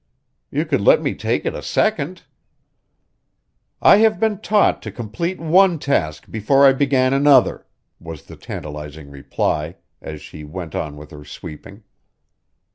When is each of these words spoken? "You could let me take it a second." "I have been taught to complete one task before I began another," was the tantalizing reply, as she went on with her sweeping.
"You 0.49 0.65
could 0.65 0.81
let 0.81 0.99
me 1.03 1.13
take 1.13 1.45
it 1.45 1.53
a 1.53 1.61
second." 1.61 2.23
"I 3.83 3.97
have 3.97 4.19
been 4.19 4.39
taught 4.39 4.81
to 4.81 4.91
complete 4.91 5.39
one 5.39 5.77
task 5.77 6.31
before 6.31 6.65
I 6.65 6.73
began 6.73 7.13
another," 7.13 7.67
was 7.99 8.23
the 8.23 8.35
tantalizing 8.35 9.11
reply, 9.11 9.75
as 10.01 10.19
she 10.19 10.43
went 10.43 10.73
on 10.73 10.97
with 10.97 11.11
her 11.11 11.23
sweeping. 11.23 11.83